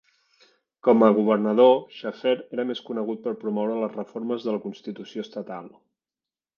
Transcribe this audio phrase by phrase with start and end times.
[0.87, 5.75] Com a governador, Shafer era més conegut per promoure les reformes de la Constitució estatal.